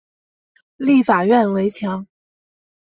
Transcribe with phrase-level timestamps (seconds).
[0.77, 2.07] 立法院围墙